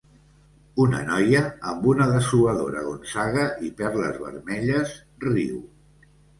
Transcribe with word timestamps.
Una 0.85 1.01
noia 1.09 1.41
amb 1.73 1.85
una 1.91 2.07
dessuadora 2.15 2.83
Gonzaga 2.89 3.47
i 3.69 3.71
perles 3.85 4.21
vermelles 4.27 4.99
riu 5.31 5.65